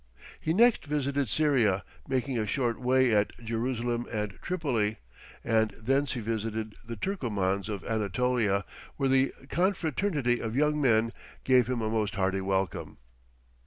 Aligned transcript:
He 0.39 0.51
next 0.51 0.87
visited 0.87 1.29
Syria, 1.29 1.83
making 2.07 2.39
a 2.39 2.47
short 2.47 2.79
stay 2.81 3.13
at 3.13 3.33
Jerusalem 3.39 4.07
and 4.11 4.39
Tripoli, 4.41 4.97
and 5.43 5.69
thence 5.79 6.13
he 6.13 6.21
visited 6.21 6.75
the 6.83 6.95
Turkomans 6.95 7.69
of 7.69 7.85
Anatolia, 7.85 8.65
where 8.97 9.09
the 9.09 9.31
"confraternity 9.49 10.39
of 10.39 10.55
young 10.55 10.81
men" 10.81 11.13
gave 11.43 11.67
him 11.67 11.83
a 11.83 11.89
most 11.91 12.15
hearty 12.15 12.41
welcome. 12.41 12.97